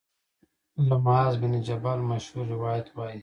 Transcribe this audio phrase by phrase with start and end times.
[0.87, 3.19] له معاذ بن جبل مشهور روایت وايي